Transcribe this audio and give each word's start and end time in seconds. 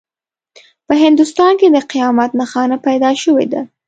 په 0.87 0.93
هندوستان 1.03 1.51
کې 1.59 1.67
د 1.71 1.77
قیامت 1.91 2.31
نښانه 2.39 2.77
پیدا 2.87 3.11
شوې 3.23 3.45
ده. 3.51 3.61